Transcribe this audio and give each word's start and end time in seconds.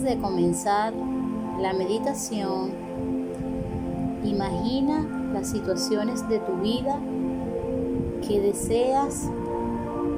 Antes 0.00 0.16
de 0.16 0.22
comenzar 0.22 0.94
la 1.60 1.74
meditación, 1.74 2.70
imagina 4.24 5.06
las 5.34 5.50
situaciones 5.50 6.26
de 6.26 6.38
tu 6.38 6.54
vida 6.62 6.98
que 8.26 8.40
deseas 8.40 9.28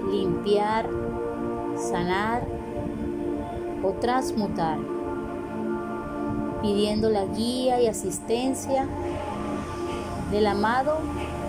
limpiar, 0.09 0.89
sanar 1.77 2.47
o 3.83 3.91
transmutar, 3.95 4.79
pidiendo 6.63 7.11
la 7.11 7.25
guía 7.25 7.83
y 7.83 7.89
asistencia 7.89 8.87
del 10.31 10.47
amado 10.47 10.99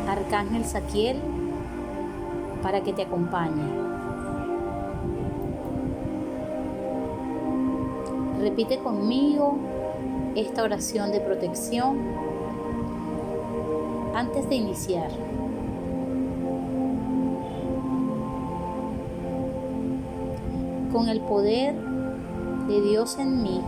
Arcángel 0.09 0.65
Saquiel 0.65 1.21
para 2.63 2.81
que 2.81 2.93
te 2.93 3.03
acompañe. 3.03 3.92
Repite 8.43 8.77
conmigo 8.79 9.57
esta 10.35 10.63
oración 10.63 11.13
de 11.13 11.21
protección 11.21 11.97
antes 14.13 14.49
de 14.49 14.55
iniciar. 14.55 15.09
Con 20.91 21.07
el 21.07 21.21
poder 21.21 21.73
de 22.67 22.81
Dios 22.81 23.17
en 23.17 23.41
mí, 23.43 23.61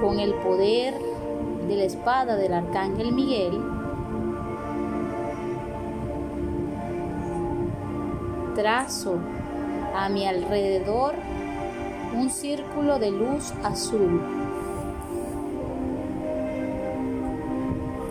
con 0.00 0.20
el 0.20 0.34
poder 0.34 0.94
de 1.66 1.76
la 1.76 1.84
espada 1.84 2.36
del 2.36 2.54
Arcángel 2.54 3.12
Miguel, 3.12 3.60
trazo 8.54 9.18
a 9.96 10.10
mi 10.10 10.26
alrededor 10.26 11.14
un 12.14 12.28
círculo 12.28 12.98
de 12.98 13.10
luz 13.10 13.52
azul, 13.64 14.20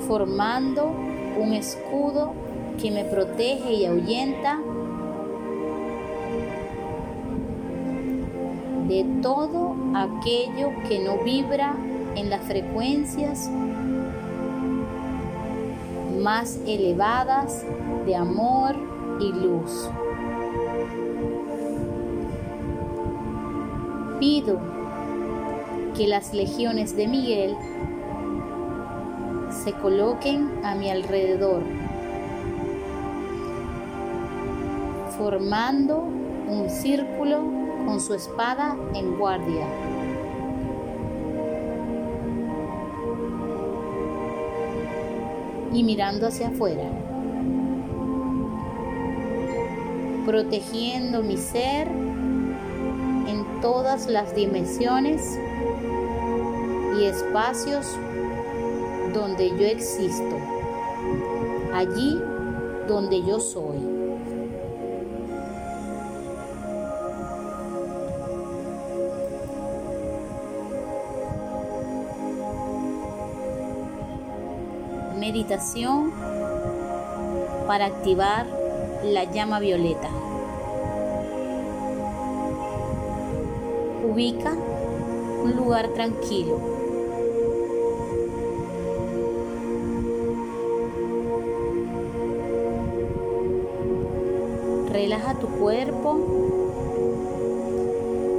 formando 0.07 0.91
un 1.37 1.53
escudo 1.53 2.33
que 2.81 2.89
me 2.91 3.05
protege 3.05 3.73
y 3.73 3.85
ahuyenta 3.85 4.59
de 8.87 9.05
todo 9.21 9.75
aquello 9.95 10.71
que 10.87 10.99
no 10.99 11.23
vibra 11.23 11.75
en 12.15 12.29
las 12.29 12.41
frecuencias 12.43 13.49
más 16.21 16.59
elevadas 16.65 17.63
de 18.05 18.15
amor 18.15 18.75
y 19.19 19.31
luz. 19.31 19.89
Pido 24.25 24.59
que 25.95 26.07
las 26.07 26.33
legiones 26.33 26.95
de 26.95 27.07
Miguel 27.07 27.55
se 29.51 29.71
coloquen 29.73 30.65
a 30.65 30.73
mi 30.73 30.89
alrededor, 30.89 31.61
formando 35.15 35.99
un 35.99 36.67
círculo 36.71 37.37
con 37.85 38.01
su 38.01 38.15
espada 38.15 38.75
en 38.95 39.15
guardia. 39.15 39.67
Y 45.71 45.83
mirando 45.83 46.25
hacia 46.25 46.47
afuera, 46.47 46.89
protegiendo 50.25 51.21
mi 51.21 51.37
ser 51.37 52.14
todas 53.65 54.05
las 54.05 54.35
dimensiones 54.35 55.39
y 56.99 57.05
espacios 57.05 57.87
donde 59.11 59.49
yo 59.49 59.65
existo, 59.65 60.37
allí 61.73 62.21
donde 62.87 63.23
yo 63.23 63.39
soy. 63.39 63.79
Meditación 75.17 76.13
para 77.65 77.87
activar 77.87 78.45
la 79.03 79.23
llama 79.23 79.57
violeta. 79.57 80.11
Ubica 84.15 84.53
un 84.53 85.57
lugar 85.57 85.89
tranquilo. 85.89 86.57
Relaja 94.89 95.37
tu 95.37 95.47
cuerpo 95.47 96.17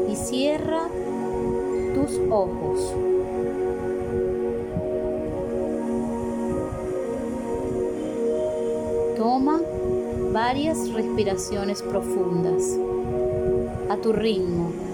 y 0.08 0.16
cierra 0.16 0.88
tus 1.94 2.18
ojos. 2.30 2.94
Toma 9.18 9.60
varias 10.32 10.90
respiraciones 10.94 11.82
profundas 11.82 12.62
a 13.90 13.98
tu 13.98 14.14
ritmo. 14.14 14.85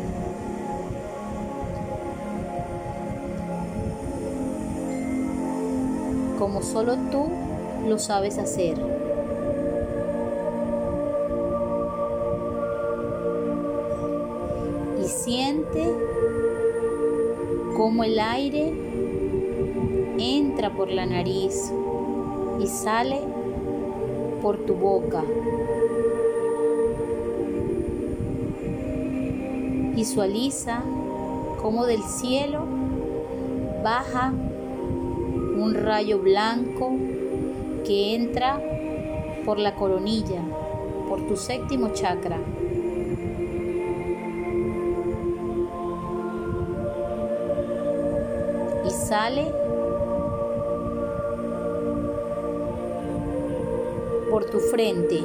Como 6.63 6.73
solo 6.73 6.97
tú 7.11 7.25
lo 7.89 7.99
sabes 7.99 8.39
hacer. 8.39 8.77
Y 15.01 15.05
siente 15.09 15.93
cómo 17.77 18.05
el 18.05 18.19
aire 18.21 18.73
entra 20.19 20.71
por 20.71 20.91
la 20.91 21.07
nariz 21.07 21.73
y 22.61 22.67
sale 22.67 23.21
por 24.41 24.59
tu 24.59 24.75
boca. 24.75 25.25
Visualiza 29.95 30.83
cómo 31.61 31.87
del 31.87 32.03
cielo 32.03 32.61
baja 33.83 34.33
un 35.63 35.75
rayo 35.75 36.19
blanco 36.19 36.91
que 37.87 38.17
entra 38.17 38.61
por 39.45 39.59
la 39.59 39.77
coronilla, 39.77 40.43
por 41.09 41.27
tu 41.29 41.37
séptimo 41.37 41.93
chakra. 41.93 42.39
Y 48.85 48.91
sale 48.91 49.53
por 54.31 54.45
tu 54.47 54.59
frente. 54.59 55.23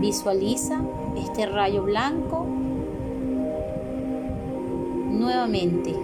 Visualiza 0.00 0.80
este 1.14 1.44
rayo 1.44 1.82
blanco 1.82 2.46
nuevamente. 5.10 5.94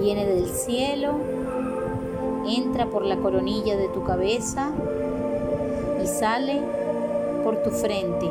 Viene 0.00 0.24
del 0.24 0.48
cielo, 0.48 1.12
entra 2.46 2.86
por 2.86 3.04
la 3.04 3.18
coronilla 3.18 3.76
de 3.76 3.88
tu 3.88 4.02
cabeza 4.04 4.72
y 6.02 6.06
sale 6.06 6.62
por 7.42 7.62
tu 7.62 7.70
frente. 7.70 8.30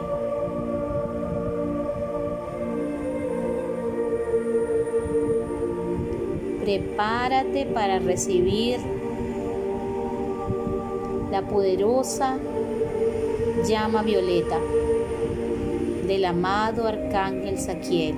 Prepárate 6.62 7.68
para 7.68 8.00
recibir 8.00 8.80
la 11.34 11.42
poderosa 11.42 12.38
llama 13.68 14.04
violeta 14.04 14.60
del 16.06 16.26
amado 16.26 16.88
Arcángel 16.88 17.58
Saquiel. 17.58 18.16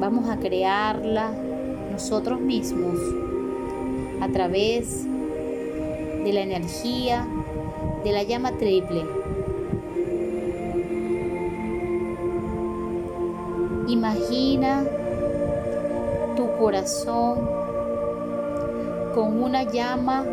Vamos 0.00 0.28
a 0.28 0.36
crearla 0.38 1.30
nosotros 1.92 2.40
mismos 2.40 2.98
a 4.20 4.26
través 4.30 5.04
de 6.24 6.32
la 6.32 6.40
energía 6.40 7.24
de 8.02 8.10
la 8.10 8.24
llama 8.24 8.50
triple. 8.58 9.04
Imagina 13.86 14.82
tu 16.34 16.50
corazón 16.58 17.48
con 19.14 19.40
una 19.40 19.62
llama 19.62 20.24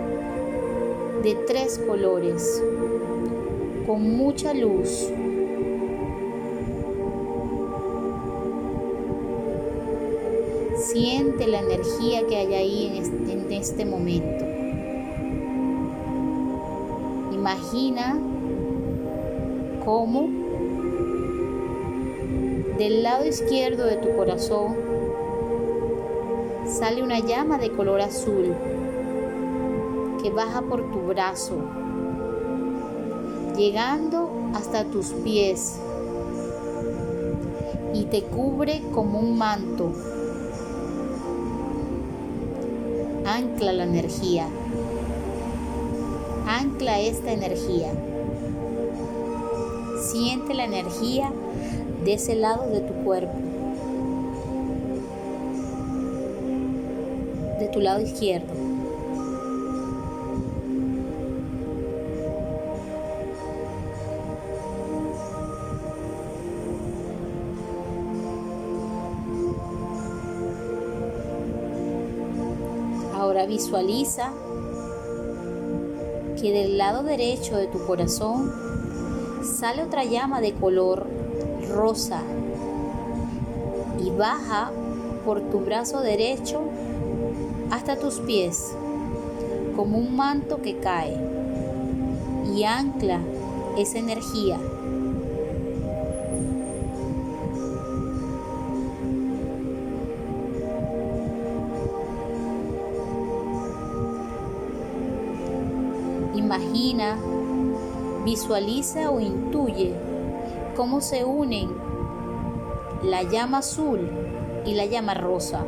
de 1.24 1.36
tres 1.48 1.80
colores, 1.80 2.64
con 3.86 4.18
mucha 4.18 4.54
luz. 4.54 5.10
Siente 10.78 11.48
la 11.48 11.60
energía 11.60 12.26
que 12.28 12.36
hay 12.38 12.54
ahí 12.54 12.88
en 12.88 12.96
este, 13.04 13.32
en 13.32 13.52
este 13.52 13.86
momento. 13.86 14.46
Imagina 17.34 18.20
cómo 19.84 20.30
del 22.78 23.04
lado 23.04 23.26
izquierdo 23.26 23.86
de 23.86 23.96
tu 23.98 24.16
corazón 24.16 24.76
sale 26.68 27.04
una 27.04 27.20
llama 27.20 27.58
de 27.58 27.72
color 27.72 28.02
azul 28.02 28.54
que 30.26 30.32
baja 30.32 30.64
por 30.64 30.92
tu 30.92 31.02
brazo, 31.02 31.54
llegando 33.56 34.28
hasta 34.56 34.84
tus 34.86 35.10
pies 35.24 35.76
y 37.94 38.06
te 38.06 38.24
cubre 38.24 38.82
como 38.92 39.20
un 39.20 39.38
manto. 39.38 39.92
Ancla 43.24 43.72
la 43.72 43.84
energía. 43.84 44.48
Ancla 46.48 47.00
esta 47.02 47.32
energía. 47.32 47.92
Siente 50.02 50.56
la 50.56 50.66
energía 50.66 51.32
de 52.04 52.14
ese 52.14 52.34
lado 52.34 52.68
de 52.72 52.80
tu 52.80 52.94
cuerpo, 53.04 53.38
de 57.60 57.68
tu 57.68 57.80
lado 57.80 58.02
izquierdo. 58.02 58.65
Visualiza 73.46 74.32
que 76.42 76.52
del 76.52 76.78
lado 76.78 77.04
derecho 77.04 77.58
de 77.58 77.68
tu 77.68 77.86
corazón 77.86 78.52
sale 79.44 79.84
otra 79.84 80.04
llama 80.04 80.42
de 80.42 80.54
color 80.54 81.06
rosa 81.70 82.22
y 84.04 84.10
baja 84.10 84.72
por 85.24 85.42
tu 85.42 85.60
brazo 85.60 86.02
derecho 86.02 86.62
hasta 87.72 87.98
tus 87.98 88.16
pies 88.20 88.76
como 89.76 89.98
un 89.98 90.16
manto 90.16 90.62
que 90.62 90.78
cae 90.78 91.18
y 92.56 92.64
ancla 92.64 93.20
esa 93.78 94.00
energía. 94.00 94.58
Imagina, 106.36 107.18
visualiza 108.26 109.10
o 109.10 109.22
intuye 109.22 109.94
cómo 110.76 111.00
se 111.00 111.24
unen 111.24 111.70
la 113.04 113.24
llama 113.24 113.60
azul 113.60 114.10
y 114.66 114.74
la 114.74 114.86
llama 114.86 115.14
rosa 115.14 115.64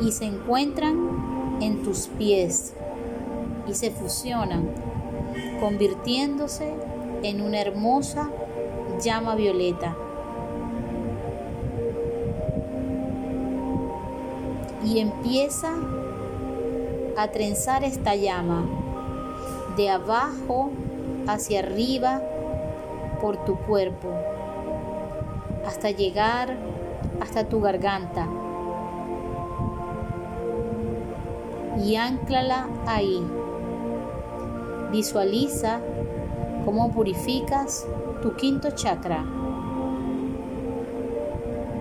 y 0.00 0.12
se 0.12 0.26
encuentran 0.26 1.58
en 1.62 1.82
tus 1.82 2.08
pies 2.08 2.74
y 3.66 3.74
se 3.74 3.90
fusionan, 3.90 4.68
convirtiéndose 5.60 6.74
en 7.22 7.40
una 7.40 7.60
hermosa 7.60 8.28
llama 9.02 9.34
violeta. 9.34 9.96
Y 14.84 14.98
empieza 14.98 15.72
a 17.16 17.28
trenzar 17.28 17.84
esta 17.84 18.14
llama 18.16 18.81
de 19.76 19.90
abajo 19.90 20.70
hacia 21.26 21.60
arriba 21.60 22.20
por 23.20 23.44
tu 23.44 23.56
cuerpo 23.56 24.08
hasta 25.66 25.90
llegar 25.90 26.56
hasta 27.20 27.44
tu 27.48 27.60
garganta 27.60 28.26
y 31.82 31.96
anclala 31.96 32.68
ahí. 32.86 33.22
Visualiza 34.90 35.80
cómo 36.64 36.90
purificas 36.92 37.86
tu 38.22 38.34
quinto 38.34 38.70
chakra 38.72 39.24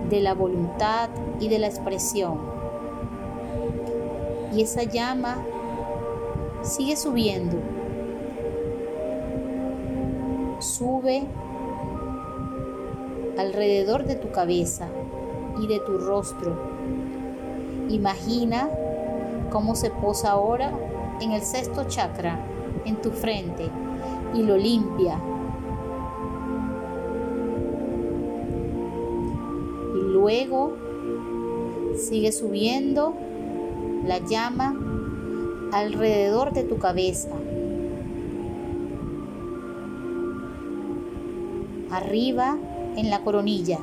de 0.10 0.22
la 0.22 0.34
voluntad 0.34 1.10
y 1.40 1.50
de 1.50 1.60
la 1.60 1.68
expresión. 1.68 2.40
Y 4.54 4.62
esa 4.62 4.84
llama 4.84 5.44
sigue 6.62 6.96
subiendo 6.96 7.58
sube 10.62 11.24
alrededor 13.38 14.06
de 14.06 14.16
tu 14.16 14.32
cabeza 14.32 14.88
y 15.60 15.68
de 15.68 15.80
tu 15.80 15.98
rostro. 15.98 16.56
Imagina 17.90 18.70
cómo 19.52 19.76
se 19.76 19.90
posa 19.90 20.32
ahora 20.32 20.72
en 21.20 21.32
el 21.32 21.42
sexto 21.42 21.86
chakra, 21.86 22.40
en 22.86 23.02
tu 23.02 23.12
frente, 23.12 23.70
y 24.34 24.44
lo 24.44 24.58
limpia. 24.58 25.20
Y 29.96 30.02
luego 30.14 30.74
sigue 31.98 32.32
subiendo 32.32 33.14
la 34.06 34.20
llama 34.20 34.76
alrededor 35.74 36.54
de 36.54 36.64
tu 36.64 36.78
cabeza 36.78 37.30
arriba 41.92 42.58
en 42.96 43.10
la 43.10 43.24
coronilla. 43.24 43.80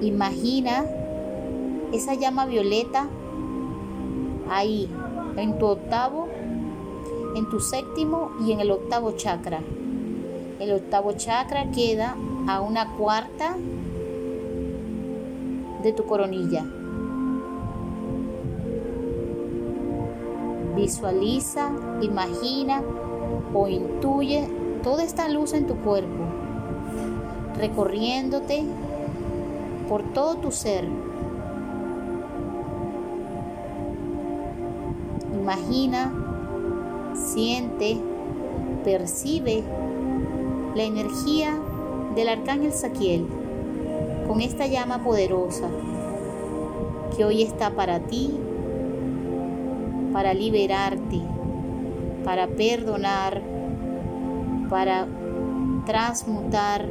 Imagina 0.00 0.84
esa 1.92 2.14
llama 2.14 2.46
violeta 2.46 3.08
ahí, 4.50 4.88
en 5.36 5.58
tu 5.58 5.66
octavo, 5.66 6.28
en 7.34 7.48
tu 7.48 7.60
séptimo 7.60 8.30
y 8.44 8.52
en 8.52 8.60
el 8.60 8.70
octavo 8.70 9.12
chakra. 9.12 9.60
El 10.58 10.72
octavo 10.72 11.12
chakra 11.12 11.70
queda 11.70 12.16
a 12.48 12.60
una 12.60 12.96
cuarta 12.96 13.56
de 15.82 15.92
tu 15.92 16.04
coronilla. 16.04 16.64
Visualiza, 20.76 21.72
imagina 22.00 22.82
o 23.52 23.68
intuye 23.68 24.59
toda 24.82 25.04
esta 25.04 25.28
luz 25.28 25.52
en 25.52 25.66
tu 25.66 25.76
cuerpo, 25.76 26.24
recorriéndote 27.58 28.64
por 29.88 30.02
todo 30.12 30.36
tu 30.36 30.50
ser. 30.50 30.84
Imagina, 35.40 36.12
siente, 37.14 37.98
percibe 38.84 39.62
la 40.74 40.84
energía 40.84 41.58
del 42.14 42.28
arcángel 42.28 42.72
Saquiel 42.72 43.26
con 44.26 44.40
esta 44.40 44.66
llama 44.66 45.02
poderosa 45.02 45.68
que 47.16 47.24
hoy 47.24 47.42
está 47.42 47.70
para 47.70 48.00
ti, 48.00 48.30
para 50.12 50.34
liberarte, 50.34 51.20
para 52.24 52.46
perdonar, 52.46 53.42
para 54.70 55.06
transmutar 55.84 56.86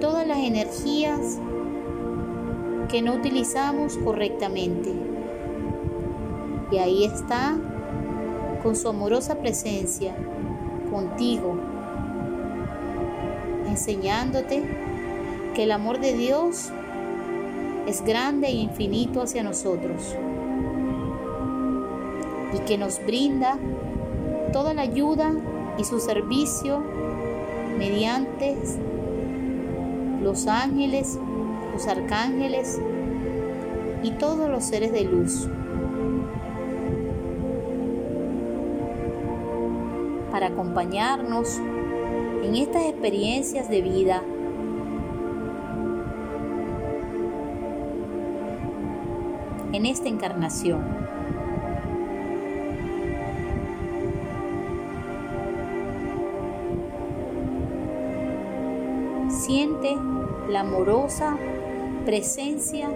todas 0.00 0.26
las 0.26 0.38
energías 0.38 1.38
que 2.88 3.02
no 3.02 3.14
utilizamos 3.14 3.96
correctamente. 3.98 4.92
Y 6.72 6.78
ahí 6.78 7.04
está, 7.04 7.54
con 8.62 8.74
su 8.74 8.88
amorosa 8.88 9.36
presencia, 9.36 10.14
contigo, 10.90 11.56
enseñándote 13.68 14.64
que 15.54 15.64
el 15.64 15.70
amor 15.70 16.00
de 16.00 16.14
Dios 16.14 16.70
es 17.86 18.02
grande 18.02 18.48
e 18.48 18.52
infinito 18.52 19.22
hacia 19.22 19.42
nosotros 19.42 20.16
y 22.54 22.58
que 22.60 22.78
nos 22.78 23.04
brinda 23.04 23.58
toda 24.52 24.74
la 24.74 24.82
ayuda 24.82 25.32
y 25.78 25.84
su 25.84 26.00
servicio 26.00 26.82
mediante 27.78 28.56
los 30.22 30.46
ángeles, 30.46 31.18
los 31.72 31.86
arcángeles 31.86 32.80
y 34.02 34.12
todos 34.12 34.48
los 34.48 34.64
seres 34.64 34.92
de 34.92 35.04
luz. 35.04 35.48
Para 40.30 40.48
acompañarnos 40.48 41.60
en 42.42 42.56
estas 42.56 42.84
experiencias 42.84 43.68
de 43.68 43.82
vida. 43.82 44.22
En 49.72 49.86
esta 49.86 50.08
encarnación. 50.08 50.82
La 60.48 60.60
amorosa 60.60 61.36
presencia 62.06 62.88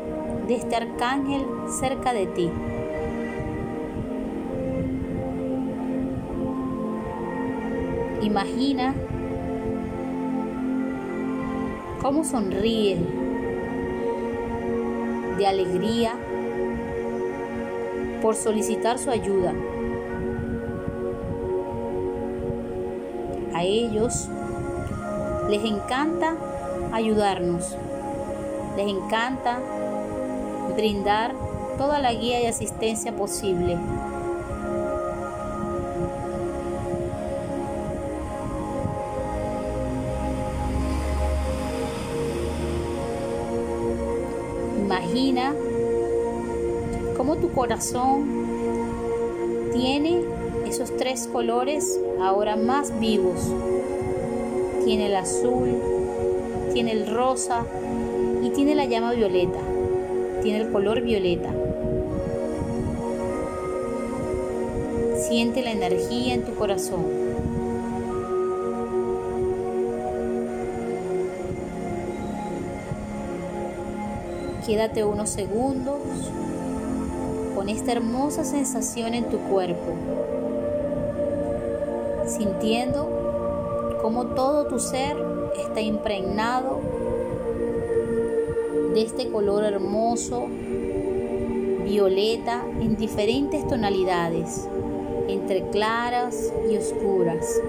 de 0.48 0.54
este 0.54 0.74
arcángel 0.74 1.44
cerca 1.68 2.14
de 2.14 2.24
ti. 2.28 2.50
Imagina 8.22 8.94
cómo 12.00 12.24
sonríe 12.24 12.96
de 15.36 15.46
alegría 15.46 16.14
por 18.22 18.34
solicitar 18.34 18.98
su 18.98 19.10
ayuda. 19.10 19.52
A 23.52 23.62
ellos 23.62 24.30
les 25.48 25.64
encanta 25.64 26.36
ayudarnos. 26.92 27.76
Les 28.76 28.88
encanta 28.88 29.58
brindar 30.76 31.34
toda 31.78 31.98
la 32.00 32.12
guía 32.12 32.42
y 32.42 32.46
asistencia 32.46 33.14
posible. 33.14 33.78
Imagina 44.78 45.54
cómo 47.16 47.36
tu 47.36 47.52
corazón 47.52 48.46
tiene 49.72 50.22
esos 50.66 50.96
tres 50.96 51.28
colores 51.32 52.00
ahora 52.20 52.56
más 52.56 52.98
vivos 52.98 53.52
tiene 54.86 55.06
el 55.06 55.16
azul, 55.16 55.82
tiene 56.72 56.92
el 56.92 57.08
rosa 57.08 57.66
y 58.44 58.50
tiene 58.50 58.76
la 58.76 58.84
llama 58.84 59.14
violeta, 59.14 59.58
tiene 60.42 60.60
el 60.60 60.70
color 60.70 61.02
violeta. 61.02 61.52
Siente 65.16 65.62
la 65.62 65.72
energía 65.72 66.34
en 66.34 66.44
tu 66.44 66.54
corazón. 66.54 67.04
Quédate 74.64 75.02
unos 75.02 75.30
segundos 75.30 75.98
con 77.56 77.68
esta 77.68 77.90
hermosa 77.90 78.44
sensación 78.44 79.14
en 79.14 79.24
tu 79.24 79.38
cuerpo, 79.38 79.94
sintiendo 82.28 83.25
cómo 84.06 84.26
todo 84.26 84.68
tu 84.68 84.78
ser 84.78 85.16
está 85.58 85.80
impregnado 85.80 86.80
de 88.94 89.02
este 89.02 89.32
color 89.32 89.64
hermoso, 89.64 90.46
violeta, 91.82 92.64
en 92.80 92.94
diferentes 92.94 93.66
tonalidades, 93.66 94.68
entre 95.26 95.70
claras 95.70 96.52
y 96.70 96.76
oscuras. 96.76 97.60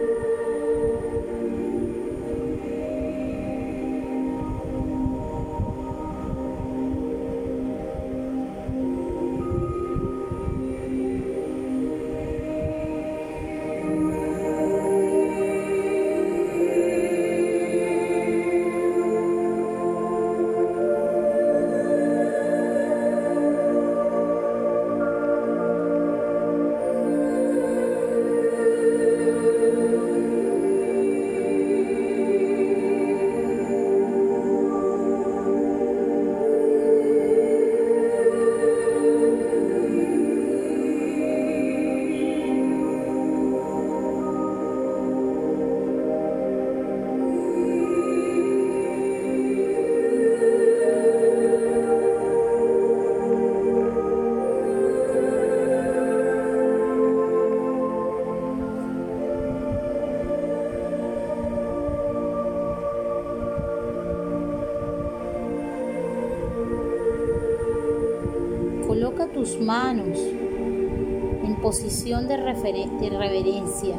Posición 71.77 72.27
de, 72.27 72.37
reverencia, 72.37 73.95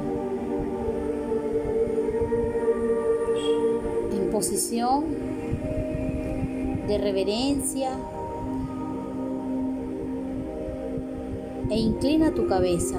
en 4.11 4.30
posición 4.32 5.04
de 6.88 6.99
reverencia 6.99 7.92
e 11.70 11.78
inclina 11.78 12.35
tu 12.35 12.49
cabeza. 12.49 12.99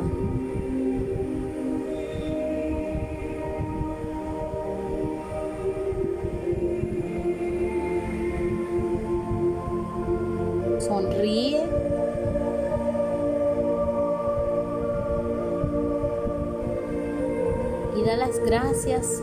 Gracias 18.70 19.20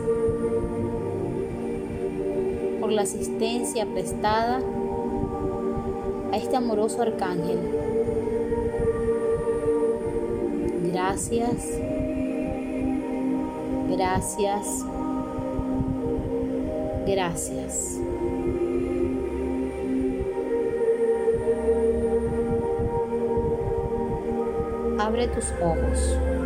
por 2.81 2.91
la 2.91 3.03
asistencia 3.03 3.85
prestada 3.85 4.59
a 6.33 6.37
este 6.37 6.57
amoroso 6.57 7.01
arcángel. 7.01 7.57
Gracias, 10.91 11.79
gracias, 13.89 14.85
gracias. 17.05 17.99
Abre 24.99 25.27
tus 25.29 25.45
ojos. 25.63 26.36